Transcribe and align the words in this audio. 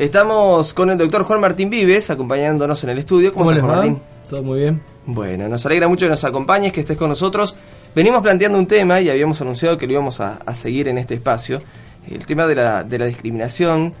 Estamos 0.00 0.72
con 0.72 0.88
el 0.88 0.96
doctor 0.96 1.24
Juan 1.24 1.42
Martín 1.42 1.68
Vives, 1.68 2.08
acompañándonos 2.08 2.82
en 2.84 2.88
el 2.88 3.00
estudio. 3.00 3.34
¿Cómo, 3.34 3.50
estás, 3.50 3.66
Martín? 3.66 3.98
Todo 4.30 4.42
muy 4.42 4.60
bien. 4.60 4.80
Bueno, 5.04 5.46
nos 5.46 5.66
alegra 5.66 5.88
mucho 5.88 6.06
que 6.06 6.10
nos 6.10 6.24
acompañes, 6.24 6.72
que 6.72 6.80
estés 6.80 6.96
con 6.96 7.10
nosotros. 7.10 7.54
Venimos 7.94 8.22
planteando 8.22 8.58
un 8.58 8.66
tema 8.66 8.98
y 9.02 9.10
habíamos 9.10 9.38
anunciado 9.42 9.76
que 9.76 9.86
lo 9.86 9.92
íbamos 9.92 10.18
a, 10.20 10.38
seguir 10.54 10.88
en 10.88 10.96
este 10.96 11.16
espacio. 11.16 11.58
El 12.10 12.24
tema 12.24 12.46
de 12.46 12.54
la, 12.54 12.82
de 12.82 12.98
la 12.98 13.04
discriminación. 13.04 13.92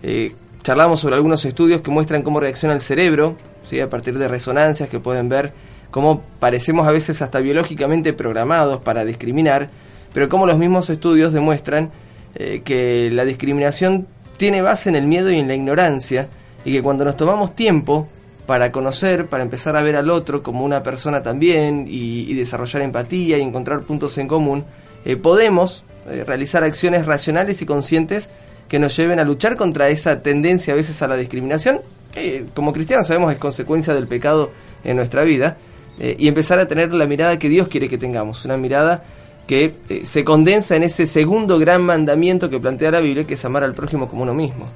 Eh, 0.00 0.32
charlamos 0.62 1.00
sobre 1.00 1.16
algunos 1.16 1.44
estudios 1.44 1.80
que 1.80 1.90
muestran 1.90 2.22
cómo 2.22 2.38
reacciona 2.38 2.72
el 2.72 2.80
cerebro, 2.80 3.34
¿sí? 3.68 3.80
a 3.80 3.90
partir 3.90 4.16
de 4.16 4.28
resonancias 4.28 4.88
que 4.88 5.00
pueden 5.00 5.28
ver 5.28 5.52
cómo 5.90 6.22
parecemos 6.38 6.86
a 6.86 6.92
veces 6.92 7.20
hasta 7.20 7.40
biológicamente 7.40 8.12
programados 8.12 8.80
para 8.80 9.04
discriminar, 9.04 9.70
pero 10.14 10.28
cómo 10.28 10.46
los 10.46 10.56
mismos 10.56 10.88
estudios 10.88 11.32
demuestran 11.32 11.90
eh, 12.36 12.62
que 12.64 13.10
la 13.10 13.24
discriminación 13.24 14.06
tiene 14.38 14.62
base 14.62 14.88
en 14.88 14.96
el 14.96 15.06
miedo 15.06 15.30
y 15.30 15.38
en 15.38 15.48
la 15.48 15.54
ignorancia, 15.54 16.28
y 16.64 16.72
que 16.72 16.82
cuando 16.82 17.04
nos 17.04 17.16
tomamos 17.16 17.54
tiempo 17.54 18.08
para 18.46 18.72
conocer, 18.72 19.26
para 19.26 19.42
empezar 19.42 19.76
a 19.76 19.82
ver 19.82 19.96
al 19.96 20.08
otro 20.08 20.42
como 20.42 20.64
una 20.64 20.82
persona 20.82 21.22
también, 21.22 21.86
y, 21.86 22.32
desarrollar 22.32 22.82
empatía 22.82 23.36
y 23.36 23.42
encontrar 23.42 23.82
puntos 23.82 24.16
en 24.16 24.26
común, 24.26 24.64
eh, 25.04 25.16
podemos 25.16 25.84
eh, 26.08 26.24
realizar 26.26 26.64
acciones 26.64 27.04
racionales 27.04 27.60
y 27.60 27.66
conscientes 27.66 28.30
que 28.68 28.78
nos 28.78 28.96
lleven 28.96 29.18
a 29.18 29.24
luchar 29.24 29.56
contra 29.56 29.88
esa 29.88 30.22
tendencia 30.22 30.72
a 30.72 30.76
veces 30.76 31.02
a 31.02 31.08
la 31.08 31.16
discriminación, 31.16 31.80
que 32.12 32.46
como 32.54 32.72
cristianos 32.72 33.06
sabemos 33.06 33.32
es 33.32 33.38
consecuencia 33.38 33.92
del 33.92 34.06
pecado 34.06 34.50
en 34.84 34.96
nuestra 34.96 35.24
vida, 35.24 35.56
eh, 35.98 36.14
y 36.18 36.28
empezar 36.28 36.60
a 36.60 36.68
tener 36.68 36.94
la 36.94 37.06
mirada 37.06 37.38
que 37.38 37.48
Dios 37.48 37.68
quiere 37.68 37.88
que 37.88 37.98
tengamos, 37.98 38.44
una 38.44 38.56
mirada 38.56 39.02
que 39.48 39.74
eh, 39.88 40.02
se 40.04 40.24
condensa 40.24 40.76
en 40.76 40.82
ese 40.82 41.06
segundo 41.06 41.58
gran 41.58 41.82
mandamiento 41.82 42.50
que 42.50 42.60
plantea 42.60 42.90
la 42.92 43.00
Biblia, 43.00 43.26
que 43.26 43.34
es 43.34 43.44
amar 43.46 43.64
al 43.64 43.74
prójimo 43.74 44.06
como 44.06 44.22
uno 44.22 44.34
mismo. 44.34 44.66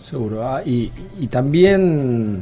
Seguro, 0.00 0.48
ah, 0.48 0.62
y, 0.64 0.88
también, 1.28 2.40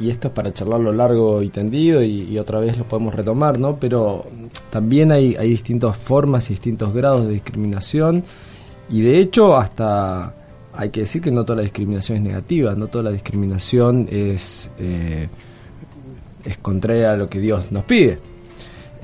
y 0.00 0.08
esto 0.10 0.28
es 0.28 0.32
para 0.32 0.54
charlarlo 0.54 0.92
largo 0.92 1.42
y 1.42 1.48
tendido, 1.48 2.04
y, 2.04 2.38
otra 2.38 2.60
vez 2.60 2.78
lo 2.78 2.84
podemos 2.84 3.14
retomar, 3.14 3.58
¿no? 3.58 3.76
Pero 3.80 4.24
también 4.70 5.10
hay, 5.10 5.34
distintas 5.34 5.98
formas 5.98 6.48
y 6.48 6.54
distintos 6.54 6.94
grados 6.94 7.26
de 7.26 7.32
discriminación, 7.32 8.22
y 8.88 9.02
de 9.02 9.18
hecho 9.18 9.56
hasta 9.56 10.34
hay 10.72 10.90
que 10.90 11.00
decir 11.00 11.20
que 11.20 11.32
no 11.32 11.44
toda 11.44 11.56
la 11.56 11.62
discriminación 11.62 12.18
es 12.18 12.24
negativa, 12.24 12.76
no 12.76 12.86
toda 12.86 13.04
la 13.04 13.10
discriminación 13.10 14.06
es, 14.08 14.70
eh, 14.78 15.28
es 16.44 16.56
contraria 16.58 17.12
a 17.12 17.16
lo 17.16 17.28
que 17.28 17.40
Dios 17.40 17.72
nos 17.72 17.84
pide. 17.84 18.29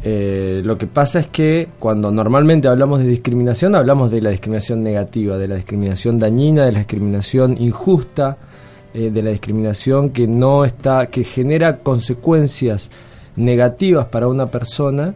Eh, 0.09 0.62
lo 0.65 0.79
que 0.79 0.87
pasa 0.87 1.19
es 1.19 1.27
que 1.27 1.67
cuando 1.81 2.12
normalmente 2.12 2.69
hablamos 2.69 3.01
de 3.01 3.09
discriminación, 3.09 3.75
hablamos 3.75 4.09
de 4.12 4.23
la 4.23 4.31
discriminación 4.31 4.85
negativa, 4.85 5.37
de 5.37 5.49
la 5.49 5.57
discriminación 5.57 6.17
dañina, 6.17 6.65
de 6.65 6.71
la 6.71 6.79
discriminación 6.79 7.61
injusta, 7.61 8.37
eh, 8.95 9.11
de 9.11 9.21
la 9.21 9.31
discriminación 9.33 10.11
que 10.11 10.29
no 10.29 10.65
está, 10.65 11.07
que 11.07 11.25
genera 11.25 11.79
consecuencias 11.79 12.89
negativas 13.34 14.07
para 14.07 14.29
una 14.29 14.47
persona 14.47 15.12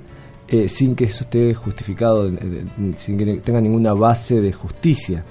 eh, 0.48 0.68
sin 0.68 0.96
que 0.96 1.04
eso 1.04 1.22
esté 1.22 1.54
justificado, 1.54 2.28
sin 2.96 3.16
que 3.16 3.36
tenga 3.44 3.60
ninguna 3.60 3.92
base 3.92 4.40
de 4.40 4.52
justicia. 4.52 5.22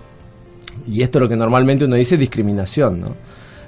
Y 0.87 1.01
esto 1.01 1.17
es 1.17 1.23
lo 1.23 1.27
que 1.27 1.35
normalmente 1.35 1.83
uno 1.83 1.97
dice 1.97 2.15
discriminación, 2.15 3.01
¿no? 3.01 3.15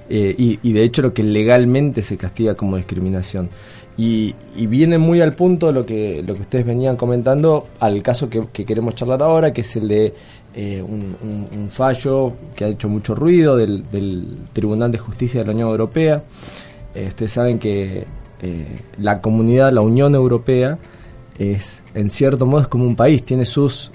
y, 0.09 0.59
y 0.61 0.73
de 0.73 0.83
hecho 0.83 1.01
lo 1.01 1.13
que 1.13 1.23
legalmente 1.23 2.01
se 2.01 2.17
castiga 2.17 2.55
como 2.55 2.75
discriminación. 2.77 3.49
Y, 3.97 4.35
viene 4.67 4.97
muy 4.97 5.21
al 5.21 5.33
punto 5.33 5.71
lo 5.71 5.85
que, 5.85 6.23
lo 6.25 6.33
que 6.33 6.41
ustedes 6.41 6.65
venían 6.65 6.95
comentando 6.95 7.67
al 7.79 8.01
caso 8.01 8.29
que, 8.29 8.65
queremos 8.65 8.95
charlar 8.95 9.21
ahora, 9.21 9.53
que 9.53 9.61
es 9.61 9.75
el 9.75 9.87
de 9.87 10.13
eh, 10.55 10.81
un, 10.81 11.69
fallo 11.69 12.33
que 12.55 12.65
ha 12.65 12.67
hecho 12.67 12.89
mucho 12.89 13.15
ruido 13.15 13.55
del, 13.55 13.83
Tribunal 14.53 14.91
de 14.91 14.97
Justicia 14.97 15.41
de 15.41 15.47
la 15.47 15.53
Unión 15.53 15.69
Europea. 15.69 16.23
Eh, 16.95 17.07
ustedes 17.07 17.31
saben 17.31 17.59
que 17.59 18.05
eh, 18.41 18.65
la 18.97 19.21
comunidad, 19.21 19.71
la 19.71 19.81
Unión 19.81 20.15
Europea, 20.15 20.77
es 21.41 21.83
en 21.93 22.09
cierto 22.09 22.45
modo 22.45 22.61
es 22.61 22.67
como 22.67 22.85
un 22.85 22.95
país, 22.95 23.23
tiene 23.23 23.45
sus, 23.45 23.91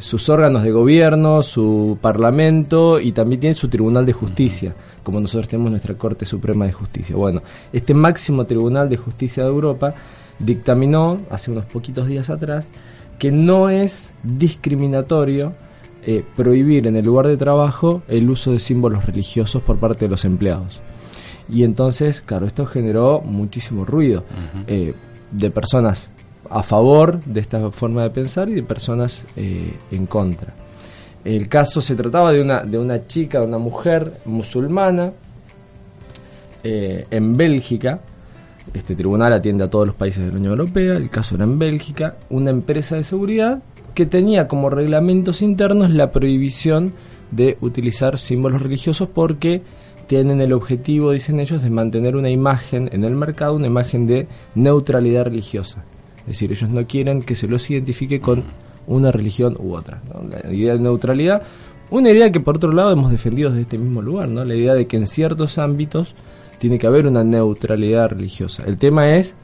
sus 0.00 0.28
órganos 0.28 0.62
de 0.62 0.72
gobierno, 0.72 1.42
su 1.42 1.98
parlamento 2.00 3.00
y 3.00 3.12
también 3.12 3.40
tiene 3.40 3.54
su 3.54 3.68
Tribunal 3.68 4.04
de 4.04 4.12
Justicia 4.12 4.74
como 5.06 5.20
nosotros 5.20 5.46
tenemos 5.46 5.70
nuestra 5.70 5.94
Corte 5.94 6.26
Suprema 6.26 6.66
de 6.66 6.72
Justicia. 6.72 7.14
Bueno, 7.14 7.40
este 7.72 7.94
máximo 7.94 8.44
Tribunal 8.44 8.88
de 8.88 8.96
Justicia 8.96 9.44
de 9.44 9.50
Europa 9.50 9.94
dictaminó 10.40 11.20
hace 11.30 11.52
unos 11.52 11.64
poquitos 11.66 12.08
días 12.08 12.28
atrás 12.28 12.70
que 13.16 13.30
no 13.30 13.70
es 13.70 14.14
discriminatorio 14.24 15.54
eh, 16.02 16.24
prohibir 16.34 16.88
en 16.88 16.96
el 16.96 17.04
lugar 17.04 17.28
de 17.28 17.36
trabajo 17.36 18.02
el 18.08 18.28
uso 18.28 18.50
de 18.50 18.58
símbolos 18.58 19.06
religiosos 19.06 19.62
por 19.62 19.78
parte 19.78 20.06
de 20.06 20.10
los 20.10 20.24
empleados. 20.24 20.80
Y 21.48 21.62
entonces, 21.62 22.20
claro, 22.20 22.44
esto 22.44 22.66
generó 22.66 23.20
muchísimo 23.20 23.84
ruido 23.84 24.24
eh, 24.66 24.92
de 25.30 25.50
personas 25.52 26.10
a 26.50 26.62
favor 26.62 27.20
de 27.24 27.40
esta 27.40 27.70
forma 27.70 28.02
de 28.02 28.10
pensar 28.10 28.48
y 28.48 28.54
de 28.54 28.62
personas 28.62 29.24
eh, 29.36 29.74
en 29.90 30.06
contra. 30.06 30.54
El 31.24 31.48
caso 31.48 31.80
se 31.80 31.96
trataba 31.96 32.32
de 32.32 32.40
una, 32.40 32.62
de 32.62 32.78
una 32.78 33.06
chica, 33.06 33.40
de 33.40 33.46
una 33.46 33.58
mujer 33.58 34.12
musulmana 34.26 35.12
eh, 36.62 37.06
en 37.10 37.36
Bélgica. 37.36 38.00
Este 38.72 38.94
tribunal 38.94 39.32
atiende 39.32 39.64
a 39.64 39.70
todos 39.70 39.88
los 39.88 39.96
países 39.96 40.24
de 40.24 40.30
la 40.30 40.38
Unión 40.38 40.52
Europea. 40.52 40.94
El 40.94 41.10
caso 41.10 41.34
era 41.34 41.44
en 41.44 41.58
Bélgica. 41.58 42.16
Una 42.30 42.50
empresa 42.50 42.96
de 42.96 43.02
seguridad 43.02 43.62
que 43.94 44.06
tenía 44.06 44.46
como 44.46 44.70
reglamentos 44.70 45.42
internos 45.42 45.90
la 45.90 46.12
prohibición 46.12 46.92
de 47.30 47.56
utilizar 47.60 48.18
símbolos 48.18 48.62
religiosos 48.62 49.08
porque 49.08 49.62
tienen 50.06 50.40
el 50.40 50.52
objetivo, 50.52 51.10
dicen 51.10 51.40
ellos, 51.40 51.62
de 51.62 51.70
mantener 51.70 52.14
una 52.14 52.30
imagen 52.30 52.88
en 52.92 53.04
el 53.04 53.16
mercado, 53.16 53.56
una 53.56 53.66
imagen 53.66 54.06
de 54.06 54.28
neutralidad 54.54 55.24
religiosa. 55.24 55.84
Es 56.26 56.32
decir, 56.32 56.50
ellos 56.50 56.70
no 56.70 56.84
quieren 56.86 57.22
que 57.22 57.36
se 57.36 57.46
los 57.46 57.70
identifique 57.70 58.20
con 58.20 58.42
una 58.88 59.12
religión 59.12 59.56
u 59.58 59.74
otra. 59.74 60.02
La 60.44 60.52
idea 60.52 60.72
de 60.72 60.80
neutralidad, 60.80 61.42
una 61.90 62.10
idea 62.10 62.32
que 62.32 62.40
por 62.40 62.56
otro 62.56 62.72
lado 62.72 62.90
hemos 62.90 63.12
defendido 63.12 63.50
desde 63.50 63.62
este 63.62 63.78
mismo 63.78 64.02
lugar, 64.02 64.28
¿no? 64.28 64.44
la 64.44 64.54
idea 64.54 64.74
de 64.74 64.86
que 64.86 64.96
en 64.96 65.06
ciertos 65.06 65.58
ámbitos 65.58 66.14
tiene 66.58 66.78
que 66.78 66.86
haber 66.86 67.06
una 67.06 67.22
neutralidad 67.22 68.10
religiosa. 68.10 68.64
El 68.66 68.76
tema 68.76 69.14
es 69.14 69.34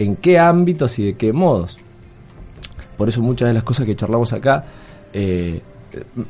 en 0.00 0.16
qué 0.16 0.38
ámbitos 0.38 0.98
y 0.98 1.04
de 1.04 1.14
qué 1.14 1.32
modos. 1.32 1.76
Por 2.96 3.08
eso 3.08 3.22
muchas 3.22 3.48
de 3.48 3.54
las 3.54 3.62
cosas 3.62 3.86
que 3.86 3.94
charlamos 3.94 4.32
acá 4.32 4.64
eh, 5.12 5.60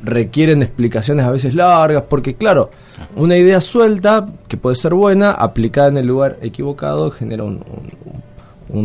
requieren 0.03 0.63
explicaciones 0.63 1.25
a 1.25 1.31
veces 1.31 1.55
largas, 1.55 2.05
porque 2.09 2.35
claro, 2.35 2.69
una 3.17 3.37
idea 3.37 3.63
suelta, 3.63 4.29
que 4.49 4.59
puede 4.59 4.77
ser 4.77 4.93
buena, 4.93 5.31
aplicada 5.31 5.89
en 5.89 5.97
el 5.97 6.07
lugar 6.07 6.39
equivocado, 6.43 7.11
genera 7.11 7.45
un, 7.45 7.55
un 7.55 8.34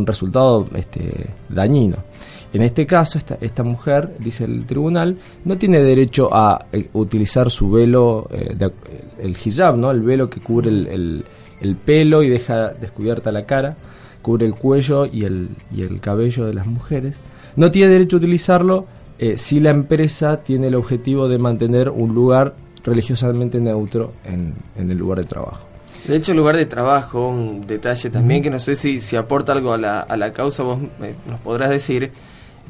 resultado 0.05 0.65
este, 0.75 1.27
dañino. 1.49 1.97
En 2.51 2.63
este 2.63 2.85
caso, 2.85 3.17
esta, 3.17 3.37
esta 3.41 3.63
mujer, 3.63 4.15
dice 4.19 4.43
el 4.43 4.65
tribunal, 4.65 5.17
no 5.45 5.57
tiene 5.57 5.83
derecho 5.83 6.29
a 6.31 6.65
eh, 6.71 6.89
utilizar 6.93 7.51
su 7.51 7.69
velo, 7.69 8.27
eh, 8.31 8.55
el 9.19 9.31
hijab, 9.31 9.77
¿no? 9.77 9.91
el 9.91 10.01
velo 10.01 10.29
que 10.29 10.39
cubre 10.39 10.69
el, 10.69 11.25
el, 11.61 11.75
pelo 11.75 12.23
y 12.23 12.29
deja 12.29 12.69
descubierta 12.69 13.31
la 13.31 13.45
cara, 13.45 13.77
cubre 14.23 14.47
el 14.47 14.55
cuello 14.55 15.05
y 15.05 15.25
el, 15.25 15.49
y 15.71 15.83
el 15.83 15.99
cabello 16.01 16.45
de 16.45 16.53
las 16.53 16.65
mujeres. 16.65 17.19
No 17.55 17.69
tiene 17.69 17.91
derecho 17.91 18.15
a 18.15 18.19
utilizarlo 18.19 18.87
eh, 19.19 19.37
si 19.37 19.59
la 19.59 19.69
empresa 19.69 20.37
tiene 20.37 20.67
el 20.67 20.75
objetivo 20.75 21.27
de 21.27 21.37
mantener 21.37 21.89
un 21.89 22.15
lugar 22.15 22.55
religiosamente 22.83 23.59
neutro 23.59 24.13
en, 24.23 24.55
en 24.75 24.89
el 24.89 24.97
lugar 24.97 25.19
de 25.19 25.25
trabajo. 25.25 25.68
De 26.05 26.15
hecho, 26.15 26.31
el 26.31 26.37
lugar 26.37 26.57
de 26.57 26.65
trabajo, 26.65 27.27
un 27.27 27.67
detalle 27.67 28.09
también 28.09 28.41
que 28.41 28.49
no 28.49 28.59
sé 28.59 28.75
si, 28.75 28.99
si 28.99 29.15
aporta 29.15 29.51
algo 29.51 29.73
a 29.73 29.77
la, 29.77 30.01
a 30.01 30.17
la 30.17 30.31
causa, 30.31 30.63
vos 30.63 30.79
nos 31.27 31.39
podrás 31.41 31.69
decir, 31.69 32.11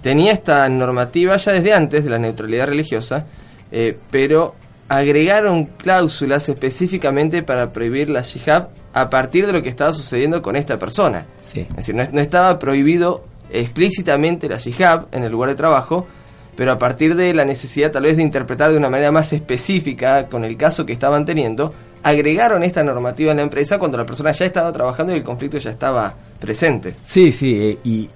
tenía 0.01 0.31
esta 0.31 0.67
normativa 0.69 1.37
ya 1.37 1.53
desde 1.53 1.73
antes 1.73 2.03
de 2.03 2.09
la 2.09 2.17
neutralidad 2.17 2.67
religiosa, 2.67 3.25
eh, 3.71 3.97
pero 4.11 4.55
agregaron 4.87 5.65
cláusulas 5.65 6.49
específicamente 6.49 7.43
para 7.43 7.71
prohibir 7.71 8.09
la 8.09 8.23
jihad 8.23 8.69
a 8.93 9.09
partir 9.09 9.45
de 9.45 9.53
lo 9.53 9.61
que 9.61 9.69
estaba 9.69 9.93
sucediendo 9.93 10.41
con 10.41 10.55
esta 10.55 10.77
persona. 10.77 11.25
Sí. 11.39 11.61
Es 11.61 11.75
decir, 11.75 11.95
no, 11.95 12.01
estaba 12.19 12.57
prohibido 12.57 13.23
explícitamente 13.51 14.49
la 14.49 14.57
jihad 14.57 15.05
en 15.11 15.23
el 15.23 15.31
lugar 15.31 15.51
de 15.51 15.55
trabajo, 15.55 16.07
pero 16.55 16.71
a 16.71 16.77
partir 16.77 17.15
de 17.15 17.33
la 17.33 17.45
necesidad 17.45 17.91
tal 17.91 18.03
vez 18.03 18.17
de 18.17 18.23
interpretar 18.23 18.71
de 18.71 18.77
una 18.77 18.89
manera 18.89 19.11
más 19.11 19.31
específica 19.31 20.25
con 20.25 20.43
el 20.43 20.57
caso 20.57 20.85
que 20.85 20.93
estaban 20.93 21.23
teniendo, 21.23 21.73
agregaron 22.03 22.63
esta 22.63 22.83
normativa 22.83 23.31
en 23.31 23.37
la 23.37 23.43
empresa 23.43 23.77
cuando 23.77 23.97
la 23.97 24.05
persona 24.05 24.31
ya 24.31 24.45
estaba 24.45 24.71
trabajando 24.71 25.13
y 25.13 25.17
el 25.17 25.23
conflicto 25.23 25.57
ya 25.57 25.71
estaba 25.71 26.13
presente. 26.39 26.95
Sí, 27.03 27.31
sí, 27.31 27.55
eh, 27.55 27.77
y 27.83 28.09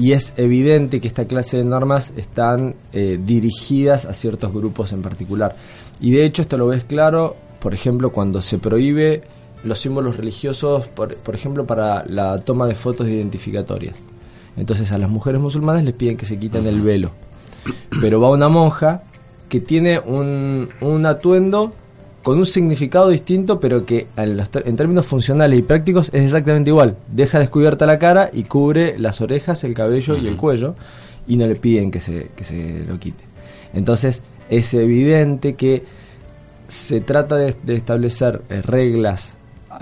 y 0.00 0.12
es 0.12 0.32
evidente 0.38 0.98
que 0.98 1.08
esta 1.08 1.26
clase 1.26 1.58
de 1.58 1.64
normas 1.64 2.14
están 2.16 2.74
eh, 2.90 3.20
dirigidas 3.22 4.06
a 4.06 4.14
ciertos 4.14 4.50
grupos 4.50 4.92
en 4.92 5.02
particular. 5.02 5.56
Y 6.00 6.12
de 6.12 6.24
hecho 6.24 6.40
esto 6.40 6.56
lo 6.56 6.68
ves 6.68 6.84
claro, 6.84 7.36
por 7.58 7.74
ejemplo, 7.74 8.10
cuando 8.10 8.40
se 8.40 8.56
prohíbe 8.56 9.22
los 9.62 9.78
símbolos 9.78 10.16
religiosos, 10.16 10.86
por, 10.88 11.34
ejemplo, 11.34 11.66
para 11.66 12.02
la 12.06 12.38
toma 12.38 12.66
de 12.66 12.76
fotos 12.76 13.08
identificatorias. 13.08 13.96
Entonces 14.56 14.90
a 14.90 14.96
las 14.96 15.10
mujeres 15.10 15.38
musulmanas 15.38 15.84
les 15.84 15.92
piden 15.92 16.16
que 16.16 16.24
se 16.24 16.38
quiten 16.38 16.66
el 16.66 16.80
velo. 16.80 17.10
Pero 18.00 18.22
va 18.22 18.30
una 18.30 18.48
monja 18.48 19.02
que 19.50 19.60
tiene 19.60 19.98
un, 19.98 20.70
un 20.80 21.04
atuendo 21.04 21.74
con 22.22 22.38
un 22.38 22.46
significado 22.46 23.08
distinto, 23.08 23.58
pero 23.58 23.84
que 23.86 24.06
en, 24.16 24.76
términos 24.76 25.06
funcionales 25.06 25.58
y 25.58 25.62
prácticos 25.62 26.10
es 26.12 26.22
exactamente 26.22 26.70
igual. 26.70 26.96
Deja 27.08 27.38
descubierta 27.38 27.86
la 27.86 27.98
cara 27.98 28.30
y 28.32 28.44
cubre 28.44 28.98
las 28.98 29.20
orejas, 29.20 29.64
el 29.64 29.74
cabello 29.74 30.16
y 30.16 30.26
el 30.26 30.36
cuello, 30.36 30.74
y 31.26 31.36
no 31.36 31.46
le 31.46 31.56
piden 31.56 31.90
que 31.90 32.00
se, 32.00 32.28
que 32.36 32.44
se 32.44 32.84
lo 32.86 32.98
quite. 32.98 33.24
Entonces, 33.72 34.22
es 34.50 34.74
evidente 34.74 35.54
que 35.54 35.84
se 36.68 37.00
trata 37.00 37.36
de, 37.36 37.54
establecer 37.68 38.42
eh, 38.48 38.62
reglas 38.62 39.34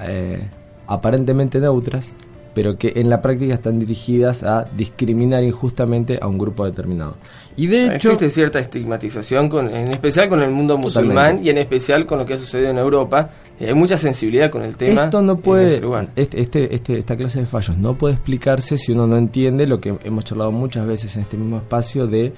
eh, 0.02 0.40
aparentemente 0.86 1.60
neutras, 1.60 2.12
pero 2.58 2.76
que 2.76 2.92
en 2.96 3.08
la 3.08 3.22
práctica 3.22 3.54
están 3.54 3.78
dirigidas 3.78 4.42
a 4.42 4.64
discriminar 4.76 5.44
injustamente 5.44 6.18
a 6.20 6.26
un 6.26 6.36
grupo 6.36 6.64
determinado. 6.64 7.14
Y 7.56 7.68
de 7.68 7.84
hecho 7.94 8.08
existe 8.08 8.30
cierta 8.30 8.58
estigmatización, 8.58 9.48
con, 9.48 9.72
en 9.72 9.88
especial 9.88 10.28
con 10.28 10.42
el 10.42 10.50
mundo 10.50 10.76
musulmán 10.76 11.38
y 11.40 11.50
en 11.50 11.58
especial 11.58 12.04
con 12.04 12.18
lo 12.18 12.26
que 12.26 12.34
ha 12.34 12.38
sucedido 12.38 12.70
en 12.70 12.78
Europa. 12.78 13.30
Eh, 13.60 13.68
hay 13.68 13.74
mucha 13.74 13.96
sensibilidad 13.96 14.50
con 14.50 14.62
el 14.62 14.76
tema. 14.76 15.04
Esto 15.04 15.22
no 15.22 15.36
puede, 15.36 15.80
este, 16.16 16.40
este, 16.40 16.74
este, 16.74 16.98
esta 16.98 17.16
clase 17.16 17.38
de 17.38 17.46
fallos 17.46 17.78
no 17.78 17.96
puede 17.96 18.14
explicarse 18.14 18.76
si 18.76 18.90
uno 18.90 19.06
no 19.06 19.16
entiende 19.16 19.64
lo 19.68 19.80
que 19.80 19.96
hemos 20.02 20.24
charlado 20.24 20.50
muchas 20.50 20.84
veces 20.84 21.14
en 21.14 21.22
este 21.22 21.36
mismo 21.36 21.58
espacio 21.58 22.08
de 22.08 22.32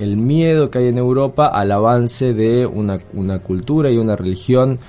el 0.00 0.16
miedo 0.16 0.68
que 0.68 0.80
hay 0.80 0.88
en 0.88 0.98
Europa 0.98 1.46
al 1.46 1.70
avance 1.70 2.34
de 2.34 2.66
una, 2.66 2.98
una 3.12 3.38
cultura 3.38 3.88
y 3.88 3.98
una 3.98 4.16
religión 4.16 4.80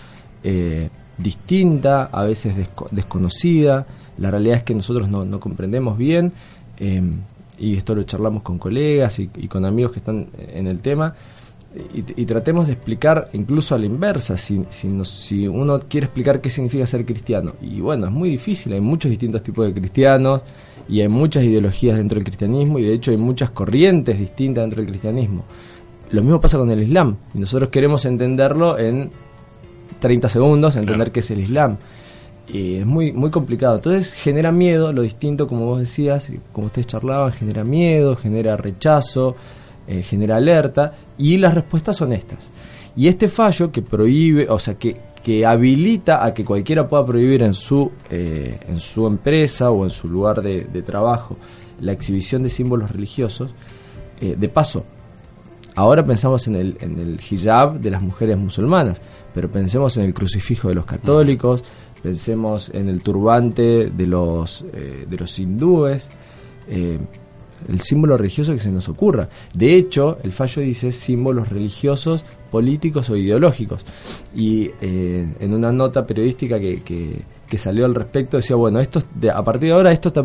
eh, 0.44 0.90
distinta, 1.20 2.06
a 2.06 2.24
veces 2.24 2.56
desconocida. 2.90 3.86
La 4.22 4.32
realidad 4.32 4.58
es 4.58 4.64
que 4.64 4.74
nosotros 4.74 5.10
no, 5.10 5.26
no 5.26 5.40
comprendemos 5.40 5.98
bien, 5.98 6.32
eh, 6.78 7.02
y 7.60 7.76
esto 7.76 7.94
lo 7.94 8.04
charlamos 8.04 8.44
con 8.44 8.58
colegas 8.58 9.20
y, 9.20 9.28
con 9.28 9.66
amigos 9.66 9.92
que 9.92 10.00
están 10.00 10.28
en 10.38 10.68
el 10.68 10.80
tema, 10.80 11.14
y, 11.94 12.26
tratemos 12.26 12.68
de 12.68 12.74
explicar 12.74 13.30
incluso 13.34 13.76
a 13.76 13.78
la 13.78 13.86
inversa, 13.86 14.36
si, 14.38 14.66
si, 14.70 14.90
si 15.06 15.48
uno 15.48 15.80
quiere 15.80 16.06
explicar 16.06 16.42
qué 16.42 16.50
significa 16.50 16.86
ser 16.86 17.06
cristiano. 17.06 17.54
Y 17.62 17.80
bueno, 17.80 18.08
es 18.08 18.12
muy 18.12 18.30
difícil, 18.30 18.74
hay 18.74 18.82
muchos 18.82 19.10
distintos 19.10 19.42
tipos 19.44 19.66
de 19.66 19.74
cristianos, 19.74 20.42
y 20.88 21.02
hay 21.02 21.08
muchas 21.08 21.44
ideologías 21.44 21.98
dentro 21.98 22.16
del 22.16 22.26
cristianismo 22.26 22.80
y 22.80 22.84
de 22.84 22.94
hecho 22.94 23.12
hay 23.12 23.18
muchas 23.18 23.50
corrientes 23.52 24.20
distintas 24.20 24.64
dentro 24.64 24.82
del 24.82 24.90
cristianismo. 24.90 25.46
Lo 26.12 26.22
mismo 26.22 26.42
pasa 26.42 26.58
con 26.58 26.70
el 26.70 26.84
Islam 26.84 27.16
y 27.34 27.40
nosotros 27.40 27.70
queremos 27.70 28.04
entenderlo 28.04 28.78
en 28.78 29.10
30 30.00 30.28
segundos, 30.30 30.76
entender 30.76 31.12
qué 31.12 31.22
es 31.22 31.32
el 31.32 31.40
Islam. 31.40 31.78
Y 32.48 32.76
es 32.76 32.86
muy, 32.86 33.12
muy 33.14 33.30
complicado. 33.30 33.76
Entonces 33.76 34.14
genera 34.14 34.52
miedo, 34.52 34.92
lo 34.92 35.02
distinto, 35.02 35.48
como 35.48 35.66
vos 35.66 35.80
decías, 35.80 36.30
como 36.52 36.68
ustedes 36.68 36.88
charlaban, 36.88 37.32
genera 37.32 37.64
miedo, 37.64 38.16
genera 38.16 38.58
rechazo, 38.58 39.36
eh, 39.88 40.04
genera 40.04 40.38
alerta 40.38 40.94
y 41.18 41.38
las 41.38 41.54
respuestas 41.54 41.98
son 41.98 42.14
estas. 42.14 42.40
Y 42.96 43.08
este 43.08 43.30
fallo 43.30 43.72
que 43.72 43.82
prohíbe, 43.82 44.50
o 44.50 44.60
sea, 44.60 44.76
que 44.76 45.12
que 45.24 45.46
habilita 45.46 46.26
a 46.26 46.34
que 46.34 46.44
cualquiera 46.44 46.88
pueda 46.88 47.06
prohibir 47.06 47.44
en 47.44 47.54
su, 47.54 47.92
eh, 48.10 48.60
en 48.68 48.80
su 48.80 49.06
empresa 49.06 49.70
o 49.70 49.84
en 49.84 49.92
su 49.92 50.08
lugar 50.08 50.42
de, 50.42 50.82
trabajo 50.82 51.38
la 51.80 51.92
exhibición 51.92 52.44
de 52.44 52.50
símbolos 52.50 52.92
religiosos. 52.92 53.52
Eh, 54.20 54.36
de 54.38 54.50
paso, 54.50 54.86
ahora 55.76 56.04
pensamos 56.04 56.48
en 56.48 56.56
el 56.56 57.20
hijab 57.20 57.80
de 57.80 57.92
las 57.92 58.02
mujeres 58.02 58.38
musulmanas, 58.38 59.02
pero 59.34 59.50
pensemos 59.50 59.98
en 59.98 60.04
el 60.04 60.14
crucifijo 60.14 60.70
de 60.70 60.76
los 60.76 60.86
católicos, 60.86 61.64
pensemos 62.02 62.70
en 62.74 62.90
el 62.90 63.02
turbante 63.02 63.90
de 63.90 64.08
los, 64.08 64.64
eh, 64.74 65.06
de 65.10 65.18
los 65.18 65.38
hindúes 65.40 66.10
el 67.68 67.80
símbolo 67.80 68.18
religioso 68.18 68.54
que 68.54 68.60
se 68.60 68.72
nos 68.72 68.90
ocurra. 68.90 69.30
De 69.54 69.76
hecho, 69.76 70.18
el 70.24 70.32
fallo 70.32 70.62
dice 70.62 70.92
símbolos 70.92 71.50
religiosos, 71.50 72.24
políticos 72.50 73.10
o 73.10 73.16
ideológicos. 73.16 73.86
Y 74.36 74.72
eh, 74.82 75.34
en 75.40 75.54
una 75.54 75.72
nota 75.72 76.06
periodística 76.06 76.60
que, 76.60 76.82
que, 76.82 77.22
salió 77.58 77.86
al 77.86 77.96
respecto 77.96 78.38
decía, 78.38 78.56
bueno, 78.56 78.80
esto 78.80 79.02
de, 79.16 79.32
a 79.32 79.44
partir 79.44 79.70
de 79.70 79.76
ahora 79.76 79.92
esto 79.92 80.10
está 80.10 80.24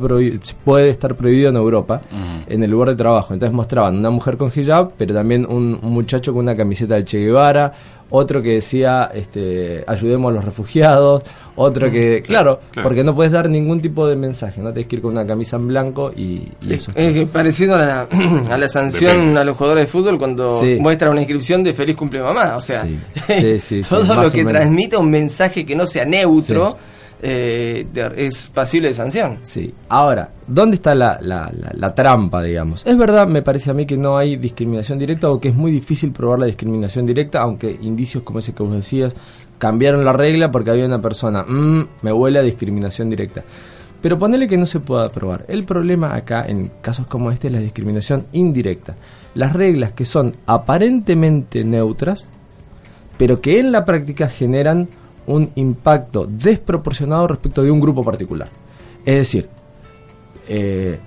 puede 0.65 0.91
estar 0.91 1.15
prohibido 1.15 1.51
en 1.51 1.57
Europa, 1.57 2.03
en 2.49 2.63
el 2.63 2.71
lugar 2.71 2.91
de 2.91 2.97
trabajo. 2.97 3.35
Entonces 3.35 3.55
mostraban 3.55 3.97
una 3.97 4.11
mujer 4.11 4.37
con 4.37 4.51
hijab, 4.55 4.93
pero 4.97 5.15
también 5.15 5.47
un, 5.47 5.79
un 5.83 5.93
muchacho 5.93 6.33
con 6.33 6.43
una 6.43 6.55
camiseta 6.55 6.95
del 6.95 7.05
Che 7.05 7.19
Guevara, 7.19 7.73
otro 8.11 8.41
que 8.41 8.55
decía 8.55 9.11
este, 9.13 9.85
ayudemos 9.87 10.31
a 10.31 10.35
los 10.35 10.45
refugiados, 10.45 11.25
otro 11.57 11.91
que, 11.91 12.23
claro, 12.23 12.61
porque 12.83 13.03
no 13.03 13.15
puedes 13.15 13.33
dar 13.33 13.49
ningún 13.49 13.81
tipo 13.81 14.07
de 14.07 14.15
mensaje, 14.15 14.61
no 14.61 14.73
tienes 14.73 14.87
que 14.87 14.97
ir 14.97 15.03
con 15.03 15.13
una 15.13 15.27
camisa 15.27 15.57
en 15.57 15.69
blanco 15.69 16.13
y, 16.15 16.49
eso. 16.69 16.93
Es, 16.95 17.29
parecido 17.29 17.75
a 17.75 17.79
la, 17.79 18.09
a 18.51 18.57
la 18.57 18.69
sanción 18.69 19.37
a 19.37 19.45
los 19.45 19.57
jugadores 19.57 19.87
de 19.87 19.91
fútbol 19.91 20.19
cuando 20.19 20.63
muestra 20.79 21.11
una 21.11 21.21
inscripción 21.21 21.65
de 21.65 21.73
feliz 21.73 21.97
cumple 21.97 22.23
mamá, 22.23 22.57
o 22.57 22.61
sea, 22.61 22.87
todo 23.89 24.23
lo 24.23 24.31
que 24.31 24.45
transmite 24.45 24.97
un 24.97 25.11
mensaje 25.11 25.67
que 25.67 25.75
no 25.75 25.87
sea 25.87 26.05
neutro 26.05 26.77
eh, 27.23 27.87
es 28.17 28.51
pasible 28.51 28.89
de 28.89 28.95
sanción. 28.95 29.39
Sí. 29.43 29.73
Ahora, 29.89 30.31
¿dónde 30.47 30.77
está 30.77 30.95
la, 30.95 31.19
la, 31.21 31.95
trampa, 31.95 32.43
digamos? 32.43 32.85
Es 32.87 32.97
verdad, 32.97 33.27
me 33.27 33.43
parece 33.43 33.71
a 33.71 33.75
mí 33.75 33.87
que 33.87 33.97
no 33.97 34.19
hay 34.19 34.37
discriminación 34.37 34.99
directa 34.99 35.31
o 35.31 35.41
que 35.41 35.49
es 35.49 35.55
muy 35.55 35.71
difícil 35.71 36.13
probar 36.13 36.41
la 36.41 36.47
discriminación 36.47 37.07
directa, 37.07 37.41
aunque 37.41 37.71
indicios 37.81 38.23
como 38.23 38.41
ese 38.41 38.53
que 38.53 38.63
vos 38.63 38.75
decías 38.75 39.15
cambiaron 39.59 40.05
la 40.05 40.13
regla 40.13 40.51
porque 40.51 40.71
había 40.71 40.85
una 40.87 41.01
persona, 41.01 41.43
mmm, 41.43 41.87
me 42.03 42.13
huele 42.13 42.39
a 42.39 42.43
discriminación 42.43 43.09
directa. 43.09 43.43
Pero 44.03 44.19
ponele 44.19 44.47
que 44.47 44.59
no 44.59 44.67
se 44.67 44.81
pueda 44.81 45.09
probar. 45.09 45.47
El 45.49 45.65
problema 45.65 46.15
acá, 46.15 46.45
en 46.47 46.71
casos 46.81 47.07
como 47.07 47.31
este, 47.31 47.49
es 47.49 47.55
la 47.55 47.61
discriminación 47.61 48.27
indirecta. 48.33 48.95
Las 49.35 49.55
reglas 49.55 49.93
que 49.93 50.05
son 50.05 50.37
aparentemente 50.47 51.65
neutras, 51.65 52.29
pero 53.17 53.41
que 53.41 53.59
en 53.59 53.73
la 53.73 53.85
práctica 53.85 54.29
generan 54.29 54.89
un 55.27 55.51
impacto 55.57 56.27
desproporcionado 56.29 57.29
respecto 57.29 57.63
de 57.63 57.71
un 57.71 57.81
grupo 57.81 58.03
particular. 58.03 58.49
Es 59.05 59.15
decir, 59.17 59.49
eh, 60.49 60.99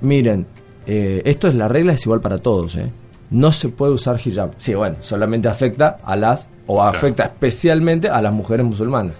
miren, 0.00 0.46
eh, 0.86 1.22
esto 1.24 1.48
es 1.48 1.54
la 1.54 1.68
regla, 1.68 1.92
es 1.92 2.04
igual 2.04 2.20
para 2.20 2.38
todos. 2.38 2.76
¿eh? 2.76 2.90
No 3.30 3.52
se 3.52 3.68
puede 3.68 3.92
usar 3.92 4.20
hijab. 4.24 4.52
Sí, 4.56 4.74
bueno, 4.74 4.96
solamente 5.00 5.48
afecta 5.48 5.98
a 6.04 6.16
las, 6.16 6.48
o 6.66 6.82
afecta 6.82 7.24
especialmente 7.24 8.08
a 8.08 8.20
las 8.22 8.32
mujeres 8.32 8.66
musulmanas. 8.66 9.16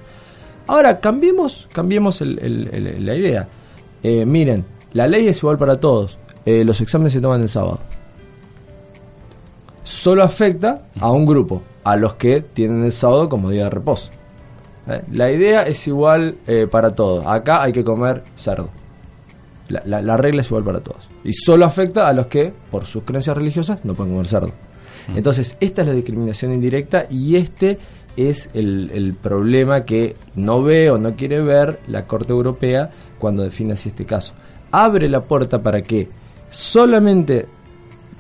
Ahora, 0.69 0.99
cambiemos, 0.99 1.69
cambiemos 1.72 2.20
la 2.20 3.14
idea. 3.14 3.49
miren, 4.02 4.64
la 4.92 5.06
ley 5.06 5.28
es 5.28 5.38
igual 5.38 5.58
para 5.58 5.78
todos. 5.78 6.19
los 6.44 6.81
exámenes 6.81 7.12
se 7.12 7.20
toman 7.20 7.40
el 7.42 7.49
sábado. 7.49 7.78
Solo 9.84 10.25
afecta 10.25 10.82
a 10.99 11.12
un 11.12 11.25
grupo, 11.25 11.62
a 11.84 11.94
los 11.94 12.14
que 12.14 12.40
tienen 12.40 12.82
el 12.82 12.90
sábado 12.90 13.28
como 13.28 13.50
día 13.50 13.64
de 13.64 13.70
reposo. 13.70 14.11
¿Eh? 14.88 15.02
La 15.12 15.31
idea 15.31 15.62
es 15.62 15.87
igual 15.87 16.37
eh, 16.47 16.66
para 16.71 16.95
todos. 16.95 17.26
Acá 17.26 17.62
hay 17.62 17.73
que 17.73 17.85
comer 17.85 18.23
cerdo. 18.37 18.71
La, 19.69 20.16
regla 20.16 20.43
es 20.43 20.47
igual 20.47 20.62
para 20.62 20.81
todos. 20.81 21.09
Y 21.25 21.33
solo 21.33 21.64
afecta 21.64 22.07
a 22.07 22.12
los 22.12 22.26
que, 22.26 22.52
por 22.71 22.87
sus 22.87 23.02
creencias 23.02 23.37
religiosas, 23.37 23.85
no 23.85 23.95
pueden 23.95 24.12
comer 24.12 24.28
cerdo. 24.28 24.52
Mm. 25.09 25.16
Entonces, 25.16 25.57
esta 25.59 25.83
es 25.83 25.88
la 25.88 25.95
discriminación 25.95 26.52
indirecta 26.52 27.07
y 27.11 27.35
este 27.35 27.78
es 28.16 28.49
el, 28.55 29.16
problema 29.21 29.85
que 29.85 30.16
no 30.35 30.62
ve 30.62 30.90
o 30.90 30.99
no 30.99 31.16
quiere 31.16 31.40
ver 31.43 31.81
la 31.87 32.07
Corte 32.07 32.33
Europea 32.33 32.90
cuando 33.19 33.43
define 33.43 33.75
así 33.75 33.90
este 33.90 34.07
caso. 34.07 34.35
Abre 34.71 35.09
la 35.09 35.23
puerta 35.25 35.62
para 35.62 35.83
que 35.83 36.09
solamente 36.50 37.47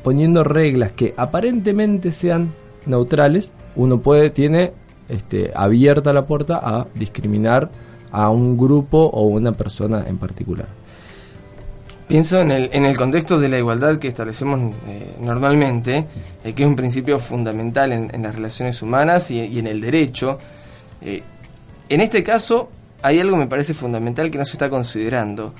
poniendo 0.02 0.44
reglas 0.44 0.92
que 0.92 1.14
aparentemente 1.16 2.12
sean 2.12 2.52
neutrales, 2.86 3.52
uno 3.74 4.00
puede, 4.00 4.30
tiene 4.30 4.72
este, 5.08 5.52
abierta 5.54 6.12
la 6.12 6.26
puerta 6.26 6.60
a 6.62 6.86
discriminar 6.94 7.70
a 8.10 8.30
un 8.30 8.56
grupo 8.56 8.98
o 8.98 9.26
una 9.26 9.52
persona 9.52 10.04
en 10.06 10.18
particular. 10.18 10.66
Pienso 12.08 12.40
en 12.40 12.52
el, 12.52 12.70
en 12.72 12.84
el 12.84 12.96
contexto 12.96 13.40
de 13.40 13.48
la 13.48 13.58
igualdad 13.58 13.98
que 13.98 14.06
establecemos 14.06 14.72
eh, 14.86 15.16
normalmente, 15.20 16.06
eh, 16.44 16.52
que 16.52 16.62
es 16.62 16.68
un 16.68 16.76
principio 16.76 17.18
fundamental 17.18 17.92
en, 17.92 18.22
las 18.22 18.34
relaciones 18.34 18.80
humanas 18.80 19.30
y, 19.32 19.58
en 19.58 19.66
el 19.66 19.80
derecho. 19.80 20.38
Eh, 21.02 21.22
en 21.88 22.00
este 22.00 22.22
caso 22.22 22.70
hay 23.02 23.18
algo 23.18 23.32
que 23.32 23.40
me 23.40 23.46
parece 23.48 23.74
fundamental 23.74 24.30
que 24.30 24.38
no 24.38 24.44
se 24.44 24.52
está 24.52 24.70
considerando. 24.70 25.52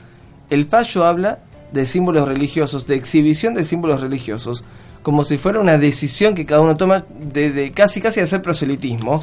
El 0.49 0.67
fallo 0.67 1.05
habla 1.05 1.41
de 1.73 1.85
símbolos 1.85 2.29
religiosos, 2.29 2.87
de 2.87 2.95
exhibición 2.95 3.55
de 3.55 3.65
símbolos 3.65 4.01
religiosos, 4.01 4.63
como 5.07 5.23
si 5.23 5.39
fuera 5.39 5.61
una 5.61 5.79
decisión 5.79 6.35
que 6.35 6.45
cada 6.45 6.61
uno 6.61 6.77
toma 6.77 7.05
de, 7.09 7.71
casi 7.71 8.01
casi 8.01 8.19
hacer 8.19 8.43
proselitismo, 8.43 9.23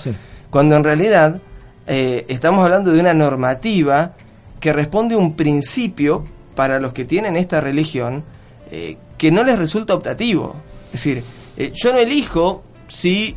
cuando 0.50 0.78
en 0.78 0.84
realidad 0.86 1.42
eh, 1.86 2.24
estamos 2.30 2.64
hablando 2.64 2.94
de 2.94 3.02
una 3.02 3.14
normativa 3.14 4.14
que 4.62 4.72
responde 4.72 5.16
a 5.16 5.18
un 5.18 5.36
principio 5.36 6.24
para 6.56 6.80
los 6.80 6.94
que 6.94 7.04
tienen 7.04 7.36
esta 7.36 7.60
religión 7.60 8.24
eh, 8.72 8.96
que 9.18 9.30
no 9.30 9.44
les 9.44 9.60
resulta 9.60 9.94
optativo. 9.94 10.56
Es 10.86 11.04
decir, 11.04 11.22
eh, 11.58 11.74
yo 11.76 11.92
no 11.92 12.00
elijo 12.00 12.64
si 12.88 13.36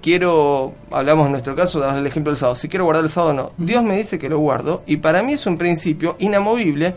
quiero, 0.00 0.72
hablamos 0.90 1.26
en 1.26 1.32
nuestro 1.32 1.54
caso, 1.54 1.80
damos 1.80 1.98
el 1.98 2.06
ejemplo 2.06 2.30
del 2.30 2.38
sábado, 2.38 2.56
si 2.56 2.68
quiero 2.70 2.86
guardar 2.86 3.04
el 3.04 3.10
sábado 3.10 3.32
o 3.32 3.34
no. 3.34 3.52
Dios 3.58 3.84
me 3.84 3.98
dice 3.98 4.18
que 4.18 4.30
lo 4.30 4.38
guardo 4.38 4.84
y 4.86 4.96
para 4.96 5.22
mí 5.22 5.34
es 5.34 5.46
un 5.46 5.58
principio 5.58 6.16
inamovible 6.18 6.94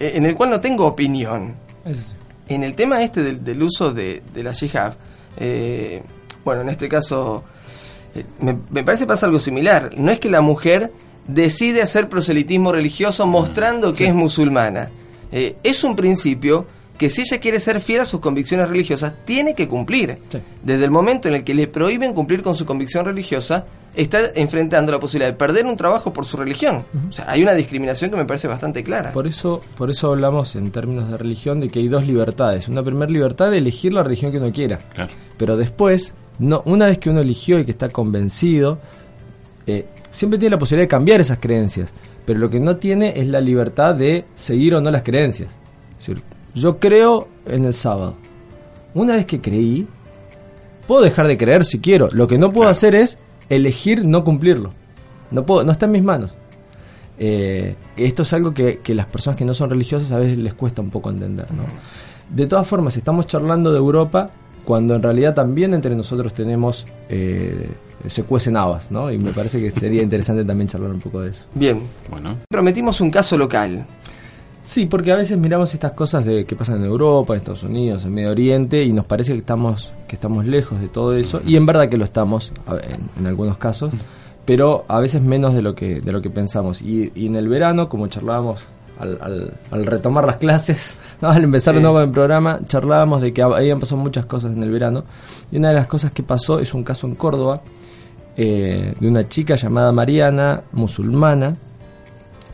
en 0.00 0.26
el 0.26 0.34
cual 0.34 0.50
no 0.50 0.60
tengo 0.60 0.86
opinión. 0.86 1.54
En 2.48 2.64
el 2.64 2.74
tema 2.74 3.02
este 3.02 3.22
del, 3.22 3.62
uso 3.62 3.92
de, 3.92 4.22
la 4.34 4.52
jihad, 4.54 4.94
eh, 5.36 6.02
bueno, 6.44 6.62
en 6.62 6.70
este 6.70 6.88
caso 6.88 7.44
Eh, 8.14 8.24
me, 8.40 8.56
me 8.70 8.82
parece 8.84 9.04
que 9.04 9.08
pasa 9.08 9.26
algo 9.26 9.38
similar. 9.38 9.90
No 9.96 10.10
es 10.10 10.18
que 10.18 10.30
la 10.30 10.40
mujer 10.40 10.92
decide 11.26 11.82
hacer 11.82 12.08
proselitismo 12.08 12.72
religioso 12.72 13.26
mostrando 13.26 13.94
que 13.94 14.06
es 14.06 14.14
musulmana. 14.14 14.90
Eh, 15.30 15.56
es 15.62 15.84
un 15.84 15.94
principio 15.94 16.66
que 16.98 17.08
si 17.08 17.22
ella 17.22 17.38
quiere 17.38 17.60
ser 17.60 17.80
fiel 17.80 18.00
a 18.00 18.04
sus 18.04 18.20
convicciones 18.20 18.68
religiosas, 18.68 19.14
tiene 19.24 19.54
que 19.54 19.68
cumplir. 19.68 20.18
Sí. 20.30 20.38
Desde 20.62 20.84
el 20.84 20.90
momento 20.90 21.28
en 21.28 21.34
el 21.34 21.44
que 21.44 21.54
le 21.54 21.68
prohíben 21.68 22.12
cumplir 22.12 22.42
con 22.42 22.56
su 22.56 22.66
convicción 22.66 23.04
religiosa, 23.04 23.64
está 23.94 24.30
enfrentando 24.34 24.92
la 24.92 25.00
posibilidad 25.00 25.30
de 25.30 25.36
perder 25.36 25.66
un 25.66 25.76
trabajo 25.76 26.12
por 26.12 26.24
su 26.24 26.36
religión. 26.36 26.84
O 27.08 27.12
sea, 27.12 27.24
hay 27.28 27.42
una 27.42 27.54
discriminación 27.54 28.10
que 28.10 28.16
me 28.16 28.24
parece 28.24 28.48
bastante 28.48 28.82
clara. 28.82 29.12
Por 29.12 29.26
eso, 29.26 29.60
por 29.76 29.90
eso 29.90 30.08
hablamos 30.12 30.56
en 30.56 30.70
términos 30.70 31.10
de 31.10 31.16
religión 31.16 31.60
de 31.60 31.68
que 31.68 31.78
hay 31.78 31.88
dos 31.88 32.06
libertades. 32.06 32.68
Una 32.68 32.82
primera 32.82 33.10
libertad 33.10 33.50
de 33.50 33.58
elegir 33.58 33.92
la 33.92 34.02
religión 34.02 34.32
que 34.32 34.38
uno 34.38 34.52
quiera. 34.52 34.78
Claro. 34.78 35.12
Pero 35.36 35.56
después, 35.56 36.14
no, 36.38 36.62
una 36.66 36.86
vez 36.86 36.98
que 36.98 37.10
uno 37.10 37.20
eligió 37.20 37.58
y 37.58 37.64
que 37.64 37.70
está 37.70 37.88
convencido, 37.88 38.78
eh, 39.66 39.86
siempre 40.10 40.38
tiene 40.38 40.56
la 40.56 40.58
posibilidad 40.58 40.84
de 40.84 40.88
cambiar 40.88 41.20
esas 41.20 41.38
creencias. 41.38 41.90
Pero 42.24 42.40
lo 42.40 42.50
que 42.50 42.60
no 42.60 42.76
tiene 42.76 43.14
es 43.16 43.28
la 43.28 43.40
libertad 43.40 43.94
de 43.94 44.24
seguir 44.36 44.74
o 44.74 44.80
no 44.80 44.90
las 44.90 45.02
creencias. 45.02 45.50
Es 45.98 46.06
decir, 46.06 46.22
yo 46.60 46.78
creo 46.78 47.28
en 47.46 47.64
el 47.64 47.74
sábado. 47.74 48.14
Una 48.94 49.14
vez 49.14 49.26
que 49.26 49.40
creí, 49.40 49.86
puedo 50.86 51.02
dejar 51.02 51.26
de 51.26 51.36
creer 51.38 51.64
si 51.64 51.78
quiero. 51.80 52.08
Lo 52.12 52.26
que 52.26 52.38
no 52.38 52.48
puedo 52.48 52.62
Claro. 52.64 52.70
hacer 52.72 52.94
es 52.94 53.18
elegir 53.48 54.04
no 54.04 54.24
cumplirlo. 54.24 54.72
No 55.30 55.44
puedo, 55.44 55.64
no 55.64 55.72
está 55.72 55.86
en 55.86 55.92
mis 55.92 56.02
manos. 56.02 56.32
Eh, 57.18 57.74
esto 57.96 58.22
es 58.22 58.32
algo 58.32 58.54
que, 58.54 58.78
que 58.78 58.94
las 58.94 59.06
personas 59.06 59.36
que 59.36 59.44
no 59.44 59.52
son 59.54 59.70
religiosas 59.70 60.12
a 60.12 60.18
veces 60.18 60.38
les 60.38 60.54
cuesta 60.54 60.82
un 60.82 60.90
poco 60.90 61.10
entender. 61.10 61.46
¿no? 61.52 61.64
De 62.34 62.46
todas 62.46 62.66
formas, 62.66 62.96
estamos 62.96 63.26
charlando 63.26 63.72
de 63.72 63.78
Europa 63.78 64.30
cuando 64.64 64.94
en 64.94 65.02
realidad 65.02 65.34
también 65.34 65.72
entre 65.74 65.94
nosotros 65.96 66.32
tenemos, 66.34 66.84
eh, 67.08 67.70
se 68.06 68.22
cuecen 68.24 68.56
habas, 68.56 68.90
¿no? 68.90 69.10
Y 69.10 69.18
me 69.18 69.32
parece 69.32 69.58
que 69.60 69.70
sería 69.78 70.02
interesante 70.08 70.44
también 70.44 70.68
charlar 70.68 70.90
un 70.90 71.00
poco 71.00 71.20
de 71.22 71.30
eso. 71.30 71.46
Bien, 71.54 71.82
Bueno, 72.10 72.36
prometimos 72.50 73.00
un 73.00 73.10
caso 73.10 73.36
local. 73.38 73.84
Sí, 74.68 74.84
porque 74.84 75.12
a 75.12 75.16
veces 75.16 75.38
miramos 75.38 75.72
estas 75.72 75.92
cosas 75.92 76.26
de 76.26 76.44
que 76.44 76.54
pasan 76.54 76.76
en 76.76 76.84
Europa, 76.84 77.32
en 77.32 77.38
Estados 77.38 77.62
Unidos, 77.62 78.04
en 78.04 78.12
Medio 78.12 78.30
Oriente 78.32 78.84
y 78.84 78.92
nos 78.92 79.06
parece 79.06 79.32
que 79.32 79.38
estamos 79.38 79.92
que 80.06 80.14
estamos 80.16 80.44
lejos 80.44 80.78
de 80.78 80.88
todo 80.88 81.14
eso 81.16 81.40
y 81.46 81.56
en 81.56 81.64
verdad 81.64 81.88
que 81.88 81.96
lo 81.96 82.04
estamos 82.04 82.52
en, 82.86 83.00
en 83.18 83.26
algunos 83.26 83.56
casos, 83.56 83.94
pero 84.44 84.84
a 84.86 85.00
veces 85.00 85.22
menos 85.22 85.54
de 85.54 85.62
lo 85.62 85.74
que 85.74 86.02
de 86.02 86.12
lo 86.12 86.20
que 86.20 86.28
pensamos. 86.28 86.82
Y, 86.82 87.10
y 87.14 87.28
en 87.28 87.36
el 87.36 87.48
verano, 87.48 87.88
como 87.88 88.08
charlábamos 88.08 88.60
al, 88.98 89.16
al- 89.22 89.54
al 89.70 89.86
retomar 89.86 90.26
las 90.26 90.36
clases, 90.36 90.98
¿no? 91.22 91.30
al 91.30 91.42
empezar 91.44 91.74
de 91.74 91.80
nuevo 91.80 92.02
el 92.02 92.10
programa, 92.10 92.58
charlábamos 92.66 93.22
de 93.22 93.32
que 93.32 93.40
habían 93.40 93.80
pasado 93.80 94.02
muchas 94.02 94.26
cosas 94.26 94.52
en 94.52 94.62
el 94.62 94.70
verano 94.70 95.02
y 95.50 95.56
una 95.56 95.68
de 95.68 95.76
las 95.76 95.86
cosas 95.86 96.12
que 96.12 96.22
pasó 96.22 96.58
es 96.60 96.74
un 96.74 96.84
caso 96.84 97.06
en 97.06 97.14
Córdoba 97.14 97.62
eh, 98.36 98.92
de 99.00 99.08
una 99.08 99.26
chica 99.30 99.54
llamada 99.54 99.92
Mariana, 99.92 100.60
musulmana, 100.72 101.56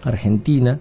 argentina, 0.04 0.78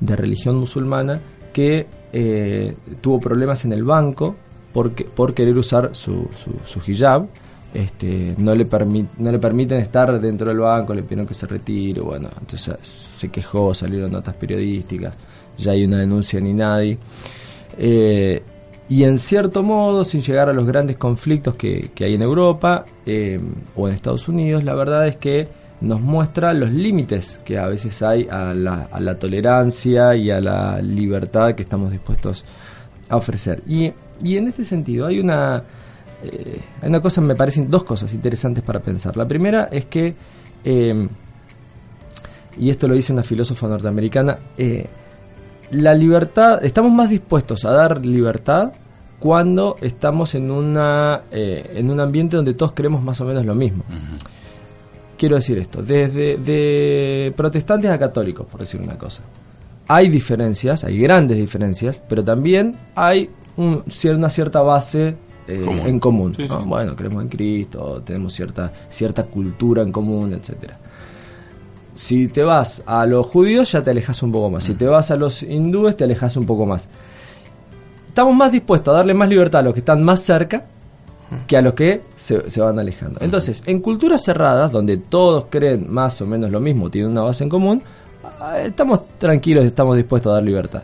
de 0.00 0.16
religión 0.16 0.56
musulmana, 0.56 1.20
que 1.52 1.86
eh, 2.12 2.76
tuvo 3.00 3.20
problemas 3.20 3.64
en 3.64 3.72
el 3.72 3.84
banco 3.84 4.36
porque, 4.72 5.04
por 5.04 5.34
querer 5.34 5.56
usar 5.56 5.90
su, 5.92 6.28
su, 6.34 6.80
hijab. 6.90 7.26
Este, 7.72 8.34
no, 8.38 8.54
le 8.54 8.66
no 9.18 9.32
le 9.32 9.38
permiten 9.38 9.78
estar 9.78 10.18
dentro 10.20 10.48
del 10.48 10.58
banco, 10.58 10.94
le 10.94 11.02
pidieron 11.02 11.26
que 11.26 11.34
se 11.34 11.46
retire. 11.46 12.00
Bueno, 12.00 12.28
entonces 12.40 12.76
se 12.82 13.28
quejó, 13.28 13.74
salieron 13.74 14.12
notas 14.12 14.34
periodísticas, 14.34 15.14
ya 15.58 15.72
hay 15.72 15.84
una 15.84 15.98
denuncia 15.98 16.40
ni 16.40 16.52
nadie. 16.52 16.98
Eh, 17.76 18.42
y 18.88 19.04
en 19.04 19.18
cierto 19.18 19.62
modo, 19.62 20.04
sin 20.04 20.22
llegar 20.22 20.48
a 20.48 20.52
los 20.52 20.64
grandes 20.64 20.96
conflictos 20.96 21.54
que, 21.56 21.90
que 21.94 22.04
hay 22.04 22.14
en 22.14 22.22
Europa 22.22 22.84
eh, 23.04 23.40
o 23.74 23.88
en 23.88 23.94
Estados 23.94 24.28
Unidos, 24.28 24.62
la 24.62 24.74
verdad 24.74 25.08
es 25.08 25.16
que 25.16 25.48
nos 25.80 26.00
muestra 26.00 26.54
los 26.54 26.70
límites 26.70 27.40
que 27.44 27.58
a 27.58 27.66
veces 27.66 28.02
hay 28.02 28.26
a 28.30 28.54
la, 28.54 28.88
a 28.90 29.00
la 29.00 29.16
tolerancia 29.16 30.16
y 30.16 30.30
a 30.30 30.40
la 30.40 30.80
libertad 30.80 31.54
que 31.54 31.62
estamos 31.62 31.90
dispuestos 31.90 32.44
a 33.08 33.16
ofrecer. 33.16 33.62
Y, 33.66 33.92
y 34.22 34.36
en 34.36 34.48
este 34.48 34.64
sentido 34.64 35.06
hay 35.06 35.20
una, 35.20 35.62
eh, 36.22 36.60
hay 36.80 36.88
una 36.88 37.00
cosa, 37.00 37.20
me 37.20 37.34
parecen 37.34 37.70
dos 37.70 37.84
cosas 37.84 38.12
interesantes 38.14 38.64
para 38.64 38.80
pensar. 38.80 39.16
La 39.16 39.28
primera 39.28 39.68
es 39.70 39.84
que, 39.86 40.14
eh, 40.64 41.08
y 42.58 42.70
esto 42.70 42.88
lo 42.88 42.94
dice 42.94 43.12
una 43.12 43.22
filósofa 43.22 43.68
norteamericana, 43.68 44.38
eh, 44.56 44.86
la 45.70 45.94
libertad, 45.94 46.64
estamos 46.64 46.92
más 46.92 47.10
dispuestos 47.10 47.64
a 47.64 47.72
dar 47.72 48.04
libertad 48.04 48.72
cuando 49.18 49.76
estamos 49.80 50.34
en 50.34 50.50
una 50.50 51.22
eh, 51.30 51.72
en 51.74 51.90
un 51.90 52.00
ambiente 52.00 52.36
donde 52.36 52.54
todos 52.54 52.72
creemos 52.72 53.02
más 53.02 53.20
o 53.20 53.24
menos 53.24 53.44
lo 53.44 53.54
mismo. 53.54 53.84
Quiero 55.16 55.36
decir 55.36 55.58
esto, 55.58 55.82
desde 55.82 56.36
de 56.36 57.32
protestantes 57.36 57.90
a 57.90 57.98
católicos, 57.98 58.46
por 58.46 58.60
decir 58.60 58.80
una 58.80 58.98
cosa. 58.98 59.22
Hay 59.88 60.08
diferencias, 60.08 60.84
hay 60.84 60.98
grandes 60.98 61.38
diferencias, 61.38 62.02
pero 62.08 62.22
también 62.24 62.76
hay 62.94 63.30
un, 63.56 63.82
una 64.16 64.30
cierta 64.30 64.60
base 64.60 65.16
eh, 65.48 65.62
Común. 65.64 65.86
en 65.86 66.00
común. 66.00 66.34
Sí, 66.36 66.46
¿no? 66.48 66.60
sí. 66.60 66.64
Bueno, 66.66 66.96
creemos 66.96 67.22
en 67.22 67.28
Cristo, 67.28 68.02
tenemos 68.04 68.32
cierta 68.34 68.72
cierta 68.88 69.24
cultura 69.24 69.82
en 69.82 69.92
común, 69.92 70.34
etcétera. 70.34 70.76
Si 71.94 72.26
te 72.28 72.42
vas 72.42 72.82
a 72.84 73.06
los 73.06 73.26
judíos 73.26 73.72
ya 73.72 73.82
te 73.82 73.90
alejas 73.90 74.22
un 74.22 74.32
poco 74.32 74.50
más. 74.50 74.64
Si 74.64 74.74
te 74.74 74.86
vas 74.86 75.10
a 75.10 75.16
los 75.16 75.42
hindúes 75.42 75.96
te 75.96 76.04
alejas 76.04 76.36
un 76.36 76.44
poco 76.46 76.66
más. 76.66 76.88
Estamos 78.08 78.34
más 78.34 78.52
dispuestos 78.52 78.92
a 78.92 78.96
darle 78.98 79.14
más 79.14 79.28
libertad 79.28 79.60
a 79.60 79.64
los 79.64 79.72
que 79.72 79.80
están 79.80 80.02
más 80.02 80.20
cerca 80.20 80.66
que 81.46 81.56
a 81.56 81.62
los 81.62 81.74
que 81.74 82.02
se, 82.14 82.48
se 82.48 82.60
van 82.60 82.78
alejando. 82.78 83.18
Entonces, 83.20 83.62
en 83.66 83.80
culturas 83.80 84.22
cerradas, 84.24 84.70
donde 84.70 84.96
todos 84.96 85.46
creen 85.50 85.86
más 85.88 86.20
o 86.20 86.26
menos 86.26 86.50
lo 86.50 86.60
mismo, 86.60 86.90
tienen 86.90 87.10
una 87.10 87.22
base 87.22 87.44
en 87.44 87.50
común, 87.50 87.82
estamos 88.62 89.08
tranquilos, 89.18 89.64
estamos 89.64 89.96
dispuestos 89.96 90.30
a 90.30 90.34
dar 90.34 90.42
libertad. 90.42 90.82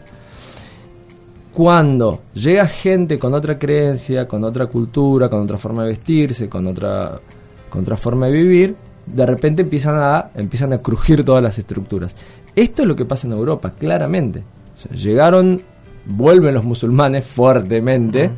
Cuando 1.52 2.22
llega 2.32 2.66
gente 2.66 3.18
con 3.18 3.34
otra 3.34 3.58
creencia, 3.58 4.26
con 4.26 4.42
otra 4.44 4.66
cultura, 4.66 5.28
con 5.28 5.42
otra 5.42 5.58
forma 5.58 5.82
de 5.82 5.90
vestirse, 5.90 6.49
con 6.49 6.66
otra, 6.66 7.20
con 7.68 7.82
otra 7.82 7.96
forma 7.96 8.26
de 8.26 8.32
vivir, 8.32 8.76
de 9.04 9.26
repente 9.26 9.62
empiezan 9.62 9.96
a, 9.96 10.30
empiezan 10.34 10.72
a 10.72 10.78
crujir 10.78 11.25
todas 11.25 11.42
las 11.42 11.58
estructuras. 11.58 12.16
Esto 12.56 12.82
es 12.82 12.88
lo 12.88 12.96
que 12.96 13.04
pasa 13.04 13.26
en 13.26 13.34
Europa, 13.34 13.72
claramente. 13.78 14.42
O 14.76 14.80
sea, 14.80 14.96
llegaron, 14.96 15.61
vuelven 16.06 16.54
los 16.54 16.64
musulmanes 16.64 17.26
fuertemente 17.26 18.30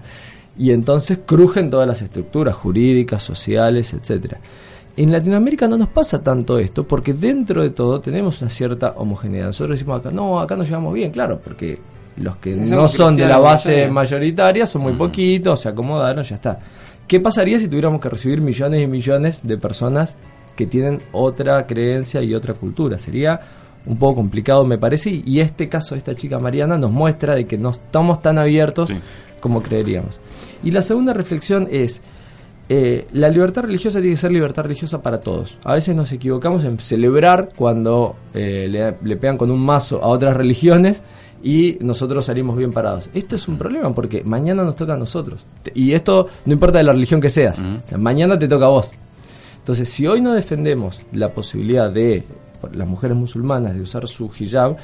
y 0.57 0.71
entonces 0.71 1.19
crujen 1.25 1.71
todas 1.71 1.87
las 1.89 2.01
estructuras 2.03 2.55
jurídicas, 2.55 3.23
sociales, 3.23 3.93
etcétera. 3.93 4.39
En 4.97 5.11
Latinoamérica 5.11 5.67
no 5.67 5.77
nos 5.77 5.89
pasa 5.89 6.23
tanto 6.23 6.59
esto 6.59 6.87
porque 6.87 7.15
dentro 7.15 7.63
de 7.63 7.71
todo 7.71 8.01
tenemos 8.01 8.41
una 8.41 8.51
cierta 8.51 8.95
homogeneidad. 8.97 9.47
Nosotros 9.47 9.79
decimos 9.79 9.99
acá, 10.01 10.11
no, 10.13 10.39
acá 10.39 10.55
nos 10.57 10.69
llevamos 10.69 10.95
bien, 10.95 11.11
claro, 11.11 11.41
porque 11.43 11.81
los 12.17 12.37
que 12.37 12.55
no 12.55 12.87
son 12.87 13.17
de 13.17 13.27
la 13.27 13.39
base 13.39 13.89
mayoritaria 13.89 14.67
son 14.69 14.83
muy 14.83 14.93
poquitos, 14.93 15.61
se 15.61 15.69
acomodaron, 15.69 16.23
ya 16.23 16.37
está. 16.37 16.61
¿Qué 17.09 17.19
pasaría 17.19 17.59
si 17.59 17.67
tuviéramos 17.67 18.01
que 18.01 18.09
recibir 18.09 18.41
millones 18.41 18.83
y 18.83 18.87
millones 18.87 19.41
de 19.43 19.59
personas 19.59 20.17
que 20.55 20.67
tienen 20.67 21.01
otra 21.11 21.67
creencia 21.67 22.23
y 22.23 22.33
otra 22.33 22.55
cultura? 22.55 22.97
Sería 22.97 23.41
un 23.87 23.99
poco 23.99 24.15
complicado, 24.15 24.65
me 24.65 24.79
parece, 24.79 25.11
y- 25.11 25.25
y 25.27 25.41
este 25.41 25.69
caso 25.69 25.97
de 25.97 25.99
esta 25.99 26.15
chica 26.15 26.39
Mariana 26.39 26.79
nos 26.79 26.93
muestra 26.93 27.35
de 27.35 27.47
que 27.47 27.59
no 27.59 27.71
estamos 27.71 28.23
tan 28.23 28.39
abiertos 28.39 28.89
Sí. 28.91 28.97
Como 29.45 29.63
creeríamos. 29.63 30.21
Y 30.63 30.71
la 30.71 30.81
segunda 30.81 31.13
reflexión 31.13 31.69
es, 31.71 32.01
eh, 32.71 33.07
la 33.13 33.29
libertad 33.29 33.65
religiosa 33.65 34.01
tiene 34.01 34.15
que 34.15 34.21
ser 34.23 34.33
libertad 34.33 34.63
religiosa 34.63 35.03
para 35.03 35.21
todos. 35.21 35.59
A 35.65 35.75
veces 35.75 35.95
nos 35.95 36.11
equivocamos 36.13 36.65
en 36.65 36.79
celebrar 36.79 37.51
cuando 37.55 38.17
eh, 38.33 38.67
le, 38.71 38.97
le 39.07 39.17
pegan 39.19 39.37
con 39.37 39.51
un 39.51 39.63
mazo 39.63 40.03
a 40.03 40.07
otras 40.07 40.35
religiones 40.35 41.03
y 41.43 41.77
nosotros 41.83 42.25
salimos 42.25 42.57
bien 42.57 42.73
parados. 42.73 43.11
Esto 43.13 43.37
es 43.37 43.47
un 43.47 43.59
problema 43.59 43.95
porque 43.95 44.25
mañana 44.25 44.65
nos 44.65 44.77
toca 44.77 44.95
a 44.95 44.97
nosotros. 44.97 45.45
Y 45.75 45.93
esto 45.93 46.27
no 46.47 46.55
importa 46.55 46.79
de 46.79 46.85
la 46.85 46.95
religión 46.95 47.21
que 47.21 47.29
seas. 47.29 47.59
Ujú. 47.59 47.69
O 47.85 47.87
sea, 47.87 47.99
mañana 47.99 48.39
te 48.39 48.49
toca 48.49 48.65
a 48.65 48.71
vos. 48.71 48.93
Entonces, 49.59 49.91
si 49.91 50.07
hoy 50.07 50.23
no 50.23 50.33
defendemos 50.33 51.03
la 51.13 51.35
posibilidad 51.35 51.91
de 51.91 52.25
las 52.73 52.89
mujeres 52.89 53.15
musulmanas 53.15 53.75
de 53.75 53.83
usar 53.83 54.09
su 54.09 54.31
hijab, 54.41 54.79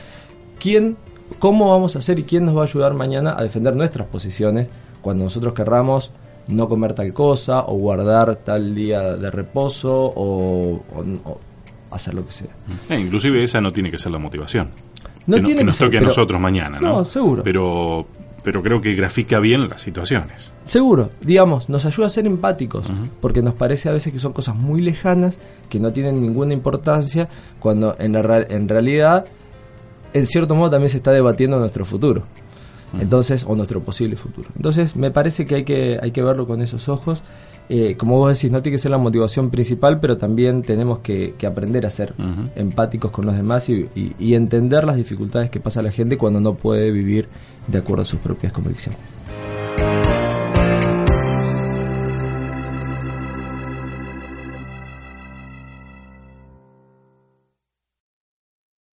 ¿quién, 0.59 0.99
cómo 1.39 1.69
vamos 1.71 1.97
a 1.97 2.01
hacer 2.01 2.19
y 2.19 2.25
quién 2.25 2.45
nos 2.45 2.57
va 2.57 2.63
a 2.63 2.65
ayudar 2.65 2.95
mañana 2.95 3.35
a 3.39 3.43
defender 3.43 3.75
nuestras 3.77 4.07
posiciones 4.09 4.69
cuando 5.01 5.25
nosotros 5.25 5.55
querramos 5.55 6.11
no 6.49 6.69
comer 6.69 6.95
tal 6.95 7.13
cosa 7.13 7.61
o 7.67 7.75
guardar 7.75 8.37
tal 8.37 8.75
día 8.75 9.15
de 9.17 9.31
reposo 9.31 9.93
o, 9.95 10.75
o- 10.75 11.05
o 11.25 11.39
hacer 11.91 12.15
lo 12.15 12.27
que 12.27 12.33
sea? 12.33 12.49
Eh, 12.89 12.99
inclusive 13.01 13.43
esa 13.43 13.61
no 13.61 13.73
tiene 13.73 13.91
que 13.91 13.99
ser 13.99 14.13
la 14.13 14.19
motivación. 14.19 14.71
No 15.27 15.37
que, 15.37 15.43
no- 15.43 15.47
tiene 15.47 15.61
que 15.61 15.67
nos 15.67 15.77
ser, 15.77 15.87
toque 15.87 15.97
a 15.99 16.01
pero- 16.01 16.09
nosotros 16.11 16.41
mañana, 16.41 16.81
¿no? 16.81 16.89
No, 16.99 17.05
seguro. 17.05 17.43
Pero, 17.43 18.07
pero 18.43 18.63
creo 18.63 18.81
que 18.81 18.95
grafica 18.95 19.39
bien 19.39 19.69
las 19.69 19.81
situaciones. 19.83 20.51
Seguro, 20.65 21.11
digamos, 21.21 21.69
nos 21.69 21.85
ayuda 21.85 22.07
a 22.07 22.11
ser 22.11 22.27
empáticos, 22.27 22.87
porque 23.21 23.43
nos 23.43 23.55
parece 23.55 23.89
a 23.89 23.93
veces 23.93 24.13
que 24.13 24.19
son 24.19 24.33
cosas 24.33 24.57
muy 24.57 24.81
lejanas, 24.81 25.39
que 25.69 25.79
no 25.79 25.93
tienen 25.93 26.21
ninguna 26.21 26.53
importancia, 26.55 27.29
cuando 27.61 27.97
en, 27.99 28.13
la, 28.13 28.39
en 28.49 28.69
realidad, 28.69 29.27
en 30.13 30.27
cierto 30.27 30.55
modo, 30.55 30.71
también 30.71 30.91
se 30.91 30.99
está 30.99 31.13
debatiendo 31.13 31.59
nuestro 31.59 31.85
futuro. 31.85 32.25
Entonces, 32.99 33.45
o 33.47 33.55
nuestro 33.55 33.81
posible 33.81 34.17
futuro. 34.17 34.49
Entonces, 34.57 34.97
me 34.97 35.13
parece 35.13 35.45
que 35.45 35.55
hay 35.55 35.65
que, 35.65 36.01
hay 36.03 36.11
que 36.11 36.23
verlo 36.23 36.49
con 36.49 36.61
esos 36.61 36.89
ojos. 36.89 37.23
Eh, 37.69 37.95
como 37.97 38.19
vos 38.19 38.37
decís, 38.37 38.51
no 38.51 38.63
tiene 38.63 38.77
que 38.77 38.83
ser 38.83 38.91
la 38.91 38.99
motivación 38.99 39.51
principal, 39.51 40.01
pero 40.01 40.19
también 40.19 40.63
tenemos 40.63 40.99
que, 40.99 41.35
aprender 41.47 41.87
a 41.87 41.91
ser 41.91 42.15
empáticos 42.57 43.13
con 43.13 43.27
los 43.27 43.37
demás 43.37 43.69
y, 43.69 43.89
y 43.95 44.35
entender 44.35 44.83
las 44.83 44.97
dificultades 44.97 45.51
que 45.51 45.61
pasa 45.61 45.83
la 45.83 45.93
gente 45.93 46.19
cuando 46.19 46.41
no 46.41 46.55
puede 46.55 46.91
vivir 46.91 47.29
de 47.69 47.79
acuerdo 47.79 48.03
a 48.03 48.07
sus 48.07 48.19
propias 48.19 48.53
convicciones. 48.53 48.99